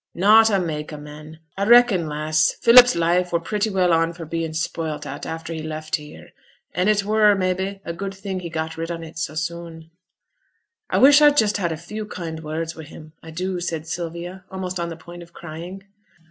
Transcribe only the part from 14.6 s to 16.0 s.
on the point of crying.